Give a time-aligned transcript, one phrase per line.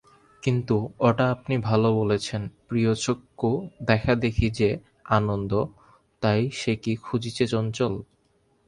[0.43, 0.75] কিন্তু
[0.99, 4.69] ওটা আপনি বেশ বলেছেন– প্রিয়চক্ষু-দেখাদেখি যে
[5.09, 5.51] আনন্দ
[6.21, 7.93] তাই সে কি খুঁজিছে চঞ্চল?